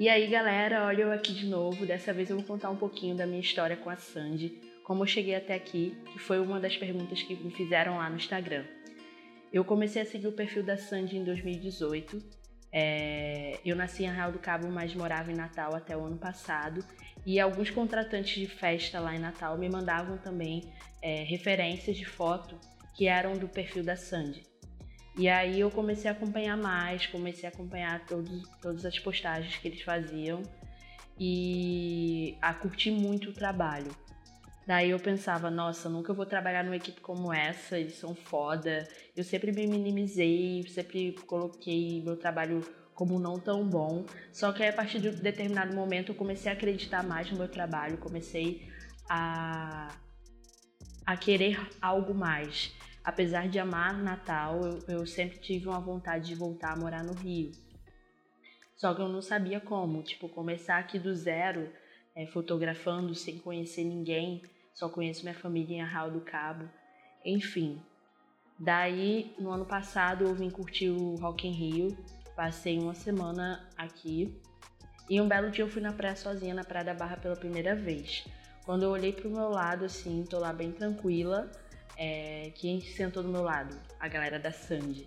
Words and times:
E 0.00 0.08
aí, 0.08 0.28
galera, 0.28 0.86
olha 0.86 1.02
eu 1.02 1.12
aqui 1.12 1.30
de 1.34 1.44
novo. 1.44 1.84
Dessa 1.84 2.10
vez 2.10 2.30
eu 2.30 2.36
vou 2.36 2.44
contar 2.46 2.70
um 2.70 2.76
pouquinho 2.76 3.14
da 3.14 3.26
minha 3.26 3.38
história 3.38 3.76
com 3.76 3.90
a 3.90 3.96
Sandy, 3.96 4.58
como 4.82 5.02
eu 5.02 5.06
cheguei 5.06 5.34
até 5.34 5.54
aqui, 5.54 5.94
que 6.10 6.18
foi 6.18 6.40
uma 6.40 6.58
das 6.58 6.74
perguntas 6.74 7.22
que 7.22 7.34
me 7.34 7.50
fizeram 7.50 7.98
lá 7.98 8.08
no 8.08 8.16
Instagram. 8.16 8.64
Eu 9.52 9.62
comecei 9.62 10.00
a 10.00 10.06
seguir 10.06 10.26
o 10.26 10.32
perfil 10.32 10.62
da 10.62 10.78
Sandy 10.78 11.18
em 11.18 11.24
2018. 11.24 12.18
É... 12.72 13.58
eu 13.62 13.76
nasci 13.76 14.04
em 14.04 14.08
Arraial 14.08 14.32
do 14.32 14.38
Cabo, 14.38 14.68
mas 14.68 14.94
morava 14.94 15.30
em 15.30 15.34
Natal 15.34 15.76
até 15.76 15.94
o 15.94 16.06
ano 16.06 16.16
passado. 16.16 16.82
E 17.26 17.38
alguns 17.38 17.68
contratantes 17.68 18.40
de 18.40 18.46
festa 18.46 19.00
lá 19.00 19.14
em 19.14 19.18
Natal 19.18 19.58
me 19.58 19.68
mandavam 19.68 20.16
também 20.16 20.62
é, 21.02 21.24
referências 21.24 21.94
de 21.94 22.06
foto 22.06 22.58
que 22.96 23.06
eram 23.06 23.36
do 23.36 23.46
perfil 23.46 23.84
da 23.84 23.96
Sandy. 23.96 24.49
E 25.20 25.28
aí 25.28 25.60
eu 25.60 25.70
comecei 25.70 26.10
a 26.10 26.14
acompanhar 26.14 26.56
mais, 26.56 27.06
comecei 27.06 27.46
a 27.46 27.52
acompanhar 27.52 28.06
todos, 28.06 28.48
todas 28.58 28.86
as 28.86 28.98
postagens 28.98 29.54
que 29.54 29.68
eles 29.68 29.82
faziam 29.82 30.42
e 31.18 32.38
a 32.40 32.54
curtir 32.54 32.90
muito 32.90 33.28
o 33.28 33.32
trabalho. 33.34 33.94
Daí 34.66 34.88
eu 34.88 34.98
pensava, 34.98 35.50
nossa, 35.50 35.90
nunca 35.90 36.14
vou 36.14 36.24
trabalhar 36.24 36.64
numa 36.64 36.76
equipe 36.76 37.02
como 37.02 37.30
essa, 37.30 37.78
eles 37.78 37.96
são 37.96 38.14
foda. 38.14 38.88
Eu 39.14 39.22
sempre 39.22 39.52
me 39.52 39.66
minimizei, 39.66 40.66
sempre 40.68 41.12
coloquei 41.26 42.02
meu 42.02 42.16
trabalho 42.16 42.62
como 42.94 43.20
não 43.20 43.38
tão 43.38 43.68
bom. 43.68 44.06
Só 44.32 44.54
que 44.54 44.64
a 44.64 44.72
partir 44.72 45.00
de 45.00 45.10
um 45.10 45.14
determinado 45.16 45.74
momento 45.74 46.12
eu 46.12 46.16
comecei 46.16 46.50
a 46.50 46.54
acreditar 46.54 47.02
mais 47.02 47.30
no 47.30 47.36
meu 47.36 47.48
trabalho, 47.48 47.98
comecei 47.98 48.66
a, 49.06 49.88
a 51.04 51.14
querer 51.14 51.60
algo 51.82 52.14
mais 52.14 52.72
apesar 53.04 53.48
de 53.48 53.58
amar 53.58 54.02
Natal, 54.02 54.60
eu, 54.62 54.78
eu 54.88 55.06
sempre 55.06 55.38
tive 55.38 55.68
uma 55.68 55.80
vontade 55.80 56.26
de 56.26 56.34
voltar 56.34 56.72
a 56.72 56.76
morar 56.76 57.02
no 57.02 57.12
Rio. 57.12 57.52
Só 58.76 58.94
que 58.94 59.00
eu 59.00 59.08
não 59.08 59.20
sabia 59.20 59.60
como, 59.60 60.02
tipo, 60.02 60.28
começar 60.28 60.78
aqui 60.78 60.98
do 60.98 61.14
zero, 61.14 61.70
é, 62.14 62.26
fotografando 62.26 63.14
sem 63.14 63.38
conhecer 63.38 63.84
ninguém, 63.84 64.42
só 64.72 64.88
conheço 64.88 65.22
minha 65.22 65.34
família 65.34 65.76
em 65.76 65.82
Arraial 65.82 66.10
do 66.10 66.20
Cabo, 66.20 66.68
enfim. 67.24 67.80
Daí, 68.58 69.34
no 69.38 69.50
ano 69.50 69.64
passado, 69.64 70.24
eu 70.24 70.34
vim 70.34 70.50
curtir 70.50 70.90
o 70.90 71.14
Rock 71.16 71.46
in 71.46 71.52
Rio, 71.52 71.96
passei 72.34 72.78
uma 72.78 72.94
semana 72.94 73.68
aqui, 73.76 74.40
e 75.10 75.20
um 75.20 75.26
belo 75.26 75.50
dia 75.50 75.64
eu 75.64 75.68
fui 75.68 75.82
na 75.82 75.92
praia 75.92 76.14
sozinha, 76.14 76.54
na 76.54 76.62
Praia 76.62 76.84
da 76.84 76.94
Barra 76.94 77.16
pela 77.16 77.34
primeira 77.34 77.74
vez. 77.74 78.24
Quando 78.64 78.84
eu 78.84 78.90
olhei 78.90 79.12
pro 79.12 79.28
meu 79.28 79.48
lado, 79.48 79.84
assim, 79.84 80.24
tô 80.24 80.38
lá 80.38 80.52
bem 80.52 80.70
tranquila, 80.70 81.50
é, 82.00 82.50
quem 82.54 82.80
sentou 82.80 83.22
do 83.22 83.28
meu 83.28 83.42
lado? 83.42 83.78
A 84.00 84.08
galera 84.08 84.38
da 84.38 84.50
Sandy. 84.50 85.06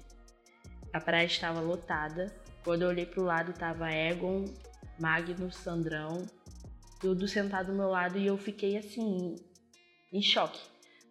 A 0.94 1.02
praia 1.02 1.25
estava 1.25 1.59
lotada. 1.59 2.31
Quando 2.63 2.83
eu 2.83 2.89
olhei 2.89 3.08
pro 3.08 3.23
lado, 3.23 3.52
tava 3.52 3.91
Egon, 3.91 4.45
Magnus, 4.99 5.55
Sandrão, 5.55 6.23
tudo 7.02 7.27
sentado 7.27 7.71
do 7.71 7.77
meu 7.77 7.89
lado 7.89 8.19
e 8.19 8.27
eu 8.27 8.38
fiquei 8.38 8.77
assim, 8.77 9.36
em 10.11 10.21
choque. 10.21 10.61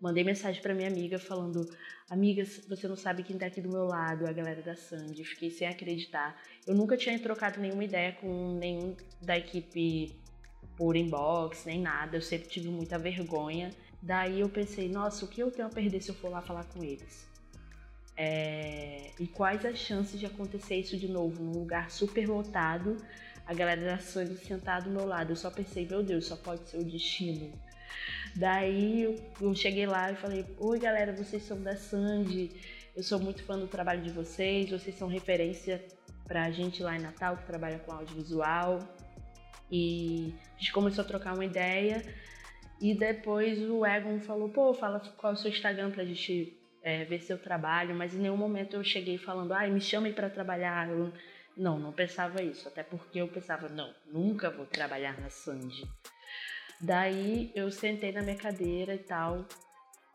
Mandei 0.01 0.23
mensagem 0.23 0.63
para 0.63 0.73
minha 0.73 0.89
amiga 0.89 1.19
falando: 1.19 1.69
Amiga, 2.09 2.45
você 2.45 2.87
não 2.87 2.97
sabe 2.97 3.25
quem 3.25 3.37
tá 3.37 3.47
aqui 3.47 3.61
do 3.61 3.69
meu 3.69 3.85
lado, 3.85 4.25
a 4.25 4.33
galera 4.33 4.63
da 4.63 4.77
Sandy. 4.77 5.25
Fiquei 5.25 5.51
sem 5.51 5.67
acreditar. 5.67 6.41
Eu 6.65 6.77
nunca 6.77 6.97
tinha 6.97 7.19
trocado 7.19 7.61
nenhuma 7.61 7.83
ideia 7.83 8.13
com 8.13 8.57
nenhum 8.57 8.97
da 9.21 9.37
equipe 9.37 10.17
por 10.77 10.95
inbox, 10.95 11.65
nem 11.65 11.81
nada. 11.81 12.17
Eu 12.17 12.23
sempre 12.23 12.49
tive 12.49 12.69
muita 12.69 12.99
vergonha. 12.99 13.73
Daí 14.03 14.41
eu 14.41 14.49
pensei, 14.49 14.89
nossa, 14.89 15.25
o 15.25 15.29
que 15.29 15.41
eu 15.41 15.51
tenho 15.51 15.69
a 15.69 15.71
perder 15.71 16.03
se 16.03 16.11
eu 16.11 16.15
for 16.15 16.29
lá 16.29 16.43
falar 16.43 16.65
com 16.65 16.83
eles? 16.83 17.25
É... 18.17 19.13
E 19.19 19.29
quais 19.29 19.65
as 19.65 19.79
chances 19.79 20.19
de 20.19 20.27
acontecer 20.27 20.77
isso 20.77 20.97
de 20.97 21.07
novo 21.09 21.43
num 21.43 21.53
lugar 21.53 21.91
super 21.91 22.29
lotado, 22.29 22.97
a 23.47 23.55
galera 23.55 23.81
da 23.81 23.99
Sony 23.99 24.37
sentada 24.37 24.85
do 24.85 24.91
meu 24.91 25.07
lado? 25.07 25.31
Eu 25.31 25.37
só 25.37 25.51
pensei, 25.51 25.87
meu 25.87 26.03
Deus, 26.03 26.27
só 26.27 26.37
pode 26.37 26.69
ser 26.69 26.79
o 26.79 26.85
destino. 26.85 27.53
Daí 28.35 29.19
eu 29.41 29.55
cheguei 29.55 29.87
lá 29.87 30.11
e 30.11 30.17
falei: 30.17 30.45
Oi, 30.59 30.79
galera, 30.79 31.13
vocês 31.13 31.43
são 31.43 31.63
da 31.63 31.77
Sandy. 31.77 32.51
Eu 32.97 33.03
sou 33.03 33.19
muito 33.19 33.43
fã 33.45 33.59
do 33.59 33.67
trabalho 33.67 34.03
de 34.03 34.11
vocês. 34.11 34.71
Vocês 34.71 34.97
são 34.97 35.09
referência 35.09 35.85
pra 36.25 36.51
gente 36.51 36.83
lá 36.83 36.97
em 36.97 37.01
Natal 37.01 37.37
que 37.37 37.47
trabalha 37.47 37.79
com 37.79 37.93
audiovisual. 37.93 38.81
E 39.71 40.35
a 40.57 40.59
gente 40.59 40.73
começou 40.73 41.05
a 41.05 41.07
trocar 41.07 41.35
uma 41.35 41.45
ideia. 41.45 42.03
E 42.83 42.95
depois 42.95 43.61
o 43.71 43.87
Egon 43.87 44.19
falou, 44.19 44.49
pô, 44.49 44.75
fala 44.75 44.99
qual 45.17 45.33
é 45.33 45.37
o 45.37 45.39
seu 45.39 45.53
Instagram 45.53 45.93
pra 45.93 46.05
gente 46.05 46.53
é, 46.83 47.05
ver 47.05 47.21
seu 47.21 47.39
trabalho, 47.39 47.95
mas 47.95 48.13
em 48.13 48.19
nenhum 48.19 48.37
momento 48.37 48.75
eu 48.75 48.83
cheguei 48.83 49.17
falando, 49.17 49.53
ai, 49.53 49.71
me 49.71 49.81
chamem 49.81 50.13
para 50.13 50.29
trabalhar. 50.29 50.89
Eu, 50.91 51.13
não, 51.57 51.79
não 51.79 51.93
pensava 51.93 52.43
isso, 52.43 52.67
até 52.67 52.83
porque 52.83 53.21
eu 53.21 53.29
pensava, 53.29 53.69
não, 53.69 53.95
nunca 54.13 54.51
vou 54.51 54.67
trabalhar 54.67 55.17
na 55.21 55.31
Sandy. 55.31 55.85
Daí 56.81 57.53
eu 57.55 57.71
sentei 57.71 58.11
na 58.11 58.21
minha 58.21 58.35
cadeira 58.35 58.97
e 58.97 58.99
tal, 58.99 59.47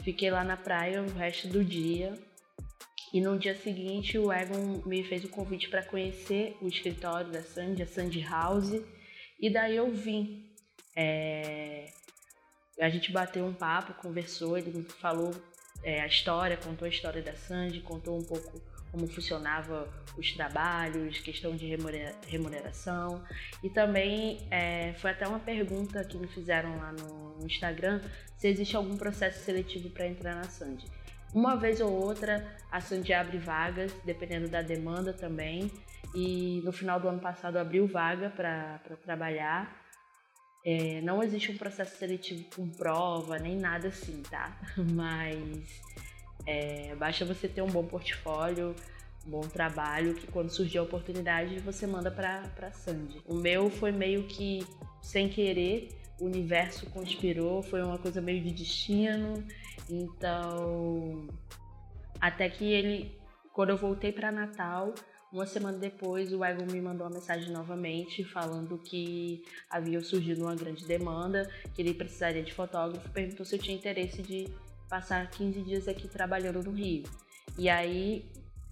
fiquei 0.04 0.30
lá 0.30 0.44
na 0.44 0.58
praia 0.58 1.02
o 1.02 1.10
resto 1.14 1.48
do 1.48 1.64
dia. 1.64 2.14
E 3.14 3.22
no 3.22 3.40
dia 3.40 3.56
seguinte 3.56 4.18
o 4.18 4.30
Egon 4.30 4.82
me 4.86 5.06
fez 5.06 5.24
o 5.24 5.30
convite 5.30 5.70
para 5.70 5.84
conhecer 5.84 6.58
o 6.62 6.68
escritório 6.68 7.32
da 7.32 7.42
Sandy, 7.42 7.82
a 7.82 7.88
Sandy 7.88 8.20
House, 8.20 8.74
e 9.40 9.50
daí 9.50 9.78
eu 9.78 9.90
vim. 9.90 10.46
É, 10.94 11.86
a 12.80 12.90
gente 12.90 13.12
bateu 13.12 13.46
um 13.46 13.54
papo, 13.54 13.94
conversou, 13.94 14.58
ele 14.58 14.84
falou 15.00 15.34
é, 15.84 16.02
a 16.02 16.08
história, 16.08 16.58
contou 16.58 16.86
a 16.86 16.90
história 16.90 17.22
da 17.22 17.36
Sandy, 17.36 17.82
contou 17.82 18.18
um 18.18 18.24
pouco 18.24 18.62
como 18.92 19.08
funcionava 19.08 19.88
os 20.18 20.32
trabalhos, 20.32 21.20
questão 21.20 21.56
de 21.56 21.68
remuneração. 22.28 23.24
E 23.64 23.70
também 23.70 24.48
é, 24.50 24.94
foi 24.94 25.12
até 25.12 25.28
uma 25.28 25.40
pergunta 25.40 26.04
que 26.04 26.18
me 26.18 26.28
fizeram 26.28 26.78
lá 26.78 26.94
no 26.94 27.46
Instagram 27.46 28.02
se 28.36 28.48
existe 28.48 28.76
algum 28.76 28.98
processo 28.98 29.44
seletivo 29.44 29.90
para 29.90 30.08
entrar 30.08 30.36
na 30.36 30.44
Sandy. 30.44 30.86
Uma 31.34 31.56
vez 31.56 31.82
ou 31.82 31.92
outra, 31.92 32.56
a 32.72 32.80
Sandy 32.80 33.14
abre 33.14 33.38
vagas, 33.38 33.92
dependendo 34.06 34.48
da 34.48 34.62
demanda 34.62 35.14
também. 35.14 35.72
E 36.16 36.62
no 36.64 36.72
final 36.72 37.00
do 37.00 37.08
ano 37.08 37.20
passado 37.20 37.58
abriu 37.58 37.86
vaga 37.86 38.30
para 38.30 38.80
trabalhar. 39.04 39.87
É, 40.70 41.00
não 41.00 41.24
existe 41.24 41.50
um 41.50 41.56
processo 41.56 41.96
seletivo 41.96 42.44
com 42.54 42.68
prova, 42.68 43.40
nem 43.40 43.56
nada 43.56 43.88
assim, 43.88 44.22
tá? 44.30 44.54
Mas 44.94 45.82
é, 46.46 46.94
basta 46.96 47.24
você 47.24 47.48
ter 47.48 47.62
um 47.62 47.68
bom 47.68 47.86
portfólio, 47.86 48.76
um 49.26 49.30
bom 49.30 49.40
trabalho, 49.48 50.14
que 50.14 50.28
quando 50.28 50.50
surgir 50.50 50.80
a 50.80 50.84
oportunidade 50.84 51.58
você 51.60 51.88
manda 51.88 52.12
para 52.12 52.44
a 52.64 52.72
Sandy. 52.74 53.22
O 53.26 53.36
meu 53.36 53.70
foi 53.70 53.94
meio 53.94 54.24
que 54.24 54.68
sem 55.02 55.30
querer, 55.30 55.88
o 56.20 56.26
universo 56.26 56.86
conspirou, 56.90 57.64
foi 57.64 57.82
uma 57.82 57.98
coisa 57.98 58.20
meio 58.20 58.44
de 58.44 58.52
destino. 58.52 59.42
Então, 59.90 61.30
até 62.20 62.50
que 62.50 62.66
ele, 62.66 63.18
quando 63.54 63.70
eu 63.70 63.78
voltei 63.78 64.12
para 64.12 64.34
Natal, 64.34 64.94
uma 65.32 65.46
semana 65.46 65.78
depois, 65.78 66.32
o 66.32 66.44
Egon 66.44 66.66
me 66.72 66.82
mandou 66.82 67.06
uma 67.06 67.14
mensagem 67.14 67.52
novamente 67.52 68.24
falando 68.24 68.78
que 68.78 69.44
havia 69.70 70.02
surgido 70.02 70.44
uma 70.44 70.56
grande 70.56 70.86
demanda, 70.86 71.50
que 71.74 71.82
ele 71.82 71.94
precisaria 71.94 72.44
de 72.44 72.54
fotógrafo, 72.54 73.10
perguntou 73.10 73.46
se 73.46 73.56
eu 73.56 73.60
tinha 73.60 73.76
interesse 73.76 74.22
de 74.22 74.48
passar 74.90 75.30
15 75.30 75.62
dias 75.64 75.88
aqui 75.88 76.08
trabalhando 76.08 76.64
no 76.64 76.72
Rio. 76.72 77.04
E 77.58 77.70
aí 77.70 78.26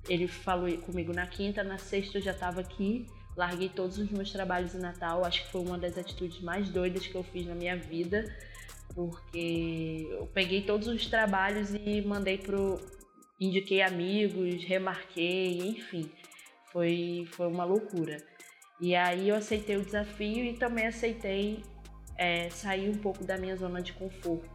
ele 0.07 0.27
falou 0.27 0.71
comigo 0.77 1.11
na 1.11 1.27
quinta, 1.27 1.63
na 1.63 1.77
sexta 1.77 2.19
eu 2.19 2.21
já 2.21 2.31
estava 2.31 2.61
aqui, 2.61 3.05
larguei 3.35 3.67
todos 3.67 3.97
os 3.97 4.09
meus 4.09 4.31
trabalhos 4.31 4.73
em 4.73 4.79
Natal, 4.79 5.25
acho 5.25 5.43
que 5.45 5.51
foi 5.51 5.61
uma 5.61 5.77
das 5.77 5.97
atitudes 5.97 6.39
mais 6.41 6.69
doidas 6.69 7.05
que 7.05 7.15
eu 7.15 7.23
fiz 7.23 7.45
na 7.45 7.55
minha 7.55 7.75
vida, 7.75 8.33
porque 8.93 10.07
eu 10.09 10.25
peguei 10.27 10.61
todos 10.61 10.87
os 10.87 11.05
trabalhos 11.07 11.73
e 11.73 12.01
mandei 12.01 12.37
pro 12.37 12.79
indiquei 13.41 13.81
amigos, 13.81 14.63
remarquei, 14.63 15.59
enfim 15.59 16.09
foi, 16.75 17.25
foi 17.31 17.47
uma 17.47 17.63
loucura. 17.63 18.17
E 18.81 18.93
aí 18.93 19.29
eu 19.29 19.35
aceitei 19.37 19.77
o 19.77 19.85
desafio 19.85 20.43
e 20.43 20.57
também 20.57 20.85
aceitei 20.85 21.63
é, 22.17 22.49
sair 22.49 22.89
um 22.89 22.97
pouco 22.97 23.23
da 23.23 23.37
minha 23.37 23.55
zona 23.55 23.81
de 23.81 23.93
conforto. 23.93 24.53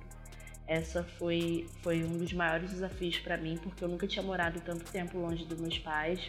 Essa 0.67 1.03
foi, 1.03 1.67
foi 1.83 2.05
um 2.05 2.19
dos 2.19 2.31
maiores 2.35 2.73
desafios 2.73 3.19
para 3.21 3.39
mim, 3.39 3.57
porque 3.63 3.83
eu 3.83 3.89
nunca 3.89 4.07
tinha 4.07 4.23
morado 4.23 4.61
tanto 4.61 4.85
tempo 4.93 5.19
longe 5.19 5.47
dos 5.47 5.59
meus 5.59 5.79
pais. 5.79 6.21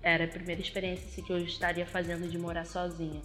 Era 0.00 0.24
a 0.24 0.28
primeira 0.28 0.60
experiência 0.60 1.04
assim, 1.08 1.22
que 1.24 1.32
eu 1.32 1.38
estaria 1.38 1.84
fazendo 1.84 2.30
de 2.30 2.38
morar 2.38 2.64
sozinha. 2.64 3.20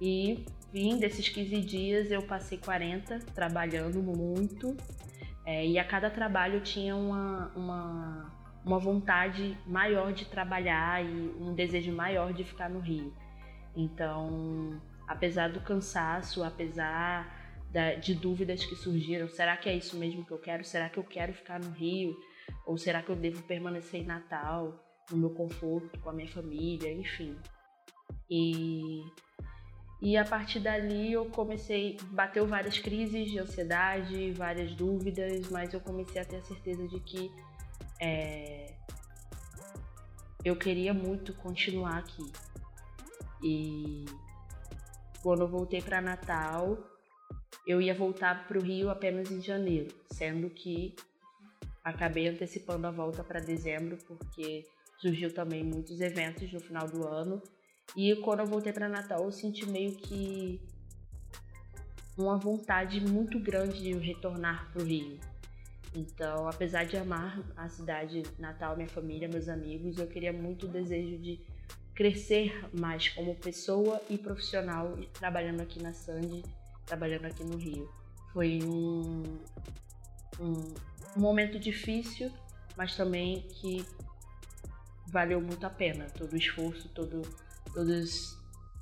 E 0.00 0.44
vim 0.72 0.98
desses 0.98 1.28
15 1.28 1.60
dias, 1.62 2.10
eu 2.12 2.22
passei 2.22 2.58
40 2.58 3.18
trabalhando 3.34 4.00
muito. 4.00 4.76
É, 5.44 5.66
e 5.66 5.80
a 5.80 5.84
cada 5.84 6.08
trabalho 6.08 6.60
tinha 6.60 6.94
uma, 6.94 7.52
uma 7.56 8.43
uma 8.64 8.78
vontade 8.78 9.56
maior 9.66 10.12
de 10.12 10.24
trabalhar 10.24 11.04
e 11.04 11.34
um 11.38 11.54
desejo 11.54 11.92
maior 11.92 12.32
de 12.32 12.44
ficar 12.44 12.70
no 12.70 12.80
Rio. 12.80 13.12
Então, 13.76 14.80
apesar 15.06 15.50
do 15.50 15.60
cansaço, 15.60 16.42
apesar 16.42 17.66
da, 17.70 17.94
de 17.94 18.14
dúvidas 18.14 18.64
que 18.64 18.74
surgiram, 18.74 19.28
será 19.28 19.56
que 19.56 19.68
é 19.68 19.76
isso 19.76 19.98
mesmo 19.98 20.24
que 20.24 20.32
eu 20.32 20.38
quero? 20.38 20.64
Será 20.64 20.88
que 20.88 20.98
eu 20.98 21.04
quero 21.04 21.34
ficar 21.34 21.60
no 21.60 21.70
Rio? 21.70 22.16
Ou 22.66 22.78
será 22.78 23.02
que 23.02 23.10
eu 23.10 23.16
devo 23.16 23.42
permanecer 23.42 24.00
em 24.00 24.06
Natal, 24.06 24.80
no 25.10 25.18
meu 25.18 25.30
conforto, 25.30 25.98
com 26.00 26.10
a 26.10 26.12
minha 26.12 26.28
família, 26.28 26.90
enfim. 26.92 27.36
E, 28.30 29.02
e 30.00 30.16
a 30.16 30.24
partir 30.24 30.60
dali 30.60 31.12
eu 31.12 31.26
comecei, 31.26 31.96
bateu 32.10 32.46
várias 32.46 32.78
crises 32.78 33.30
de 33.30 33.38
ansiedade, 33.38 34.32
várias 34.32 34.74
dúvidas, 34.74 35.50
mas 35.50 35.74
eu 35.74 35.80
comecei 35.80 36.20
a 36.20 36.24
ter 36.24 36.36
a 36.36 36.42
certeza 36.42 36.86
de 36.88 37.00
que 37.00 37.30
é, 38.04 38.66
eu 40.44 40.54
queria 40.54 40.92
muito 40.92 41.32
continuar 41.32 41.98
aqui. 41.98 42.30
E 43.42 44.04
quando 45.22 45.40
eu 45.40 45.48
voltei 45.48 45.80
para 45.80 46.02
Natal, 46.02 46.78
eu 47.66 47.80
ia 47.80 47.94
voltar 47.94 48.46
para 48.46 48.58
o 48.58 48.62
Rio 48.62 48.90
apenas 48.90 49.30
em 49.30 49.40
janeiro, 49.40 49.94
sendo 50.10 50.50
que 50.50 50.94
acabei 51.82 52.28
antecipando 52.28 52.86
a 52.86 52.90
volta 52.90 53.24
para 53.24 53.40
dezembro 53.40 53.96
porque 54.06 54.66
surgiu 54.98 55.32
também 55.32 55.64
muitos 55.64 56.00
eventos 56.00 56.52
no 56.52 56.60
final 56.60 56.86
do 56.86 57.06
ano. 57.06 57.42
E 57.96 58.14
quando 58.16 58.40
eu 58.40 58.46
voltei 58.46 58.72
para 58.72 58.88
Natal, 58.88 59.24
eu 59.24 59.32
senti 59.32 59.64
meio 59.66 59.94
que 59.96 60.60
uma 62.18 62.36
vontade 62.36 63.00
muito 63.00 63.38
grande 63.38 63.82
de 63.82 63.92
retornar 63.94 64.70
para 64.72 64.82
o 64.82 64.84
Rio. 64.84 65.18
Então, 65.94 66.48
apesar 66.48 66.84
de 66.84 66.96
amar 66.96 67.40
a 67.56 67.68
cidade 67.68 68.24
natal, 68.38 68.76
minha 68.76 68.88
família, 68.88 69.28
meus 69.28 69.48
amigos, 69.48 69.96
eu 69.96 70.08
queria 70.08 70.32
muito 70.32 70.66
o 70.66 70.68
desejo 70.68 71.16
de 71.18 71.40
crescer 71.94 72.68
mais 72.76 73.08
como 73.10 73.36
pessoa 73.36 74.02
e 74.10 74.18
profissional 74.18 74.98
trabalhando 75.12 75.60
aqui 75.60 75.80
na 75.80 75.92
Sandy, 75.92 76.42
trabalhando 76.84 77.26
aqui 77.26 77.44
no 77.44 77.56
Rio. 77.56 77.88
Foi 78.32 78.58
um, 78.64 79.22
um, 80.40 80.74
momento 81.16 81.60
difícil, 81.60 82.32
mas 82.76 82.96
também 82.96 83.42
que 83.42 83.86
valeu 85.06 85.40
muito 85.40 85.64
a 85.64 85.70
pena. 85.70 86.06
Todo 86.06 86.32
o 86.32 86.36
esforço, 86.36 86.88
todo, 86.88 87.22
todos, 87.72 88.36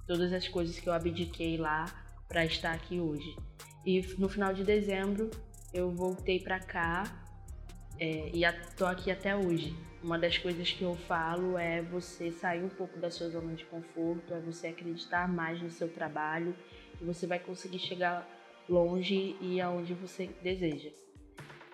todas 0.07 0.33
as 0.33 0.49
coisas 0.49 0.79
que 0.81 0.89
eu 0.89 0.95
abdiquei 0.95 1.59
lá 1.59 1.85
para 2.27 2.47
estar 2.47 2.73
aqui 2.73 2.99
hoje. 2.99 3.37
E 3.85 4.01
no 4.17 4.31
final 4.31 4.55
de 4.55 4.65
dezembro 4.65 5.31
eu 5.73 5.91
voltei 5.91 6.39
para 6.39 6.61
cá 6.61 7.05
é, 7.99 8.31
e 8.33 8.45
estou 8.45 8.87
aqui 8.87 9.11
até 9.11 9.35
hoje. 9.35 9.75
Uma 10.03 10.19
das 10.19 10.37
coisas 10.37 10.71
que 10.71 10.83
eu 10.83 10.95
falo 10.95 11.57
é 11.57 11.81
você 11.81 12.31
sair 12.31 12.63
um 12.63 12.69
pouco 12.69 12.99
da 12.99 13.11
sua 13.11 13.29
zona 13.31 13.55
de 13.55 13.65
conforto, 13.65 14.35
é 14.35 14.41
você 14.41 14.69
acreditar 14.69 15.29
mais 15.29 15.63
no 15.63 15.71
seu 15.71 15.89
trabalho 15.89 16.55
e 17.01 17.05
você 17.05 17.27
vai 17.27 17.39
conseguir 17.39 17.79
chegar 17.79 18.29
longe 18.69 19.37
e 19.41 19.61
aonde 19.61 19.95
você 19.95 20.29
deseja. 20.43 20.91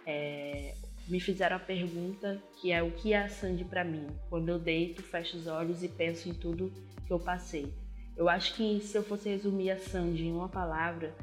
É, 0.07 0.75
me 1.09 1.21
fizeram 1.21 1.57
a 1.57 1.61
pergunta 1.61 2.43
que 2.61 2.71
é 2.71 2.83
o 2.83 2.91
que 2.91 3.15
é 3.15 3.23
a 3.23 3.29
Sandy 3.29 3.65
para 3.65 3.83
mim. 3.83 4.07
Quando 4.29 4.51
eu 4.51 4.59
deito, 4.59 5.03
fecho 5.03 5.39
os 5.39 5.47
olhos 5.47 5.83
e 5.83 5.89
penso 5.89 6.29
em 6.29 6.35
tudo 6.35 6.73
que 7.07 7.13
eu 7.13 7.19
passei. 7.19 7.73
Eu 8.15 8.29
acho 8.29 8.55
que 8.55 8.81
se 8.81 8.97
eu 8.97 9.03
fosse 9.03 9.29
resumir 9.29 9.71
a 9.71 9.79
Sandy 9.79 10.27
em 10.27 10.33
uma 10.33 10.49
palavra, 10.49 11.15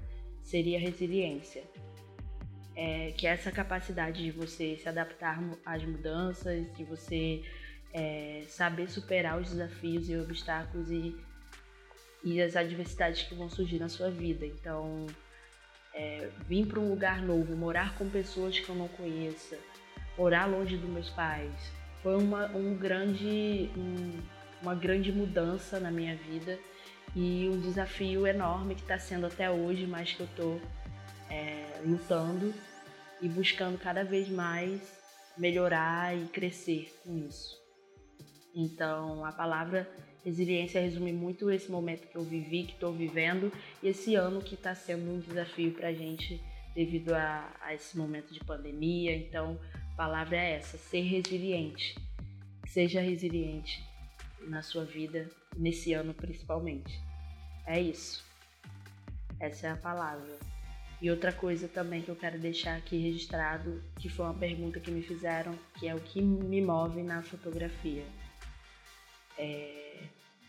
seria 0.42 0.80
resiliência 0.80 1.63
é, 2.75 3.12
que 3.12 3.25
é 3.25 3.31
essa 3.31 3.51
capacidade 3.51 4.24
de 4.24 4.31
você 4.31 4.77
se 4.77 4.88
adaptar 4.89 5.39
às 5.66 5.83
mudanças, 5.83 6.72
de 6.75 6.83
você 6.83 7.44
é, 7.94 8.44
saber 8.50 8.89
superar 8.89 9.39
os 9.39 9.50
desafios 9.50 10.10
e 10.10 10.18
obstáculos 10.18 10.92
e, 10.92 11.16
e 12.24 12.42
as 12.42 12.56
adversidades 12.56 13.24
que 13.24 13.33
vão 13.33 13.50
surgir 13.50 13.80
na 13.80 13.88
sua 13.88 14.12
vida. 14.12 14.45
Então, 14.45 15.06
é, 15.94 16.30
vir 16.48 16.68
para 16.68 16.80
um 16.80 16.89
lugar 16.89 17.22
novo, 17.22 17.56
morar 17.56 17.98
com 17.98 18.10
pessoas 18.10 18.60
que 18.60 18.68
eu 18.68 18.75
não 18.75 18.89
conheça, 18.89 19.57
morar 20.18 20.45
longe 20.45 20.75
dos 20.75 20.89
meus 20.89 21.10
pais, 21.12 21.72
foi 22.04 22.18
uma, 22.18 22.48
um 22.48 22.75
grande, 22.75 23.69
um, 23.77 24.19
uma 24.62 24.75
grande 24.75 25.12
mudança 25.12 25.80
na 25.80 25.89
minha 25.89 26.16
vida 26.16 26.60
e 27.16 27.50
um 27.50 27.60
desafio 27.62 28.27
enorme 28.27 28.75
que 28.75 28.81
está 28.81 29.00
sendo 29.00 29.25
até 29.25 29.50
hoje, 29.50 29.88
mas 29.88 30.12
que 30.12 30.19
eu 30.19 30.25
estou 30.25 30.62
é, 31.30 31.81
lutando 31.86 32.54
e 33.22 33.27
buscando 33.27 33.77
cada 33.77 34.04
vez 34.04 34.30
mais 34.30 34.81
melhorar 35.38 36.16
e 36.18 36.25
crescer 36.27 36.94
com 37.04 37.18
isso. 37.18 37.57
Então, 38.54 39.25
a 39.25 39.31
palavra 39.31 39.89
resiliência 40.24 40.81
resume 40.81 41.13
muito 41.13 41.51
esse 41.51 41.69
momento 41.69 42.07
que 42.07 42.16
eu 42.16 42.24
vivi, 42.24 42.63
que 42.63 42.74
estou 42.74 42.94
vivendo, 42.94 43.51
e 43.83 43.89
esse 43.89 44.16
ano 44.16 44.42
que 44.42 44.56
está 44.56 44.74
sendo 44.74 45.12
um 45.12 45.19
desafio 45.19 45.72
para 45.74 45.89
a 45.89 45.94
gente 45.94 46.42
devido 46.74 47.13
a, 47.13 47.54
a, 47.62 47.74
esse 47.74 47.98
momento 47.98 48.33
de 48.33 48.39
pandemia. 48.39 49.16
Então, 49.16 49.60
a 49.94 49.95
palavra 49.95 50.38
é 50.38 50.54
essa: 50.54 50.77
ser 50.77 51.01
resiliente. 51.01 51.95
Seja 52.68 53.01
resiliente 53.01 53.83
na 54.48 54.62
sua 54.62 54.83
vida, 54.83 55.30
nesse 55.56 55.94
ano 55.94 56.13
principalmente. 56.13 57.00
É 57.66 57.80
isso. 57.80 58.25
Essa 59.39 59.68
é 59.68 59.72
a 59.72 59.77
palavra. 59.77 60.54
E 61.05 61.11
outra 61.11 61.31
coisa 61.31 61.67
também 61.67 62.01
que 62.01 62.09
eu 62.09 62.15
quero 62.15 62.39
deixar 62.39 62.75
aqui 62.75 62.97
registrado, 62.97 63.79
que 63.99 64.09
foi 64.09 64.25
uma 64.25 64.33
pergunta 64.33 64.79
que 64.79 64.89
me 64.89 65.03
fizeram, 65.03 65.53
que 65.77 65.87
é 65.87 65.93
o 65.93 65.99
que 65.99 66.19
me 66.19 66.59
move 66.59 67.03
na 67.03 67.21
fotografia. 67.21 68.03
É, 69.37 69.99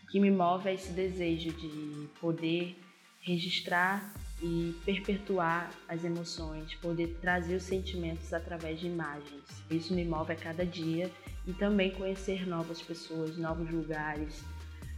o 0.01 0.07
que 0.07 0.19
me 0.19 0.31
move 0.31 0.67
é 0.67 0.73
esse 0.73 0.91
desejo 0.93 1.51
de 1.51 2.07
poder 2.19 2.75
registrar 3.21 4.11
e 4.41 4.75
perpetuar 4.83 5.69
as 5.87 6.03
emoções, 6.03 6.73
poder 6.73 7.19
trazer 7.21 7.57
os 7.57 7.63
sentimentos 7.63 8.33
através 8.33 8.79
de 8.79 8.87
imagens. 8.87 9.43
Isso 9.69 9.93
me 9.93 10.03
move 10.03 10.33
a 10.33 10.35
cada 10.35 10.65
dia 10.65 11.11
e 11.45 11.53
também 11.53 11.91
conhecer 11.91 12.47
novas 12.47 12.81
pessoas, 12.81 13.37
novos 13.37 13.69
lugares, 13.69 14.43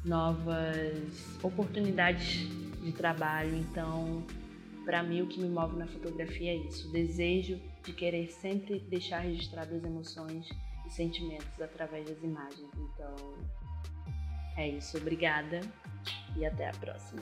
novas 0.05 1.37
oportunidades 1.43 2.47
de 2.81 2.93
trabalho. 2.93 3.57
Então, 3.57 4.25
para 4.89 5.03
mim, 5.03 5.21
o 5.21 5.27
que 5.27 5.39
me 5.39 5.47
move 5.47 5.77
na 5.77 5.85
fotografia 5.85 6.51
é 6.51 6.55
isso: 6.55 6.89
o 6.89 6.91
desejo 6.91 7.61
de 7.83 7.93
querer 7.93 8.27
sempre 8.31 8.79
deixar 8.79 9.19
registradas 9.19 9.75
as 9.75 9.83
emoções 9.83 10.49
e 10.83 10.89
sentimentos 10.89 11.61
através 11.61 12.09
das 12.09 12.23
imagens. 12.23 12.71
Então, 12.75 13.15
é 14.57 14.67
isso. 14.67 14.97
Obrigada 14.97 15.61
e 16.35 16.43
até 16.43 16.69
a 16.69 16.73
próxima. 16.73 17.21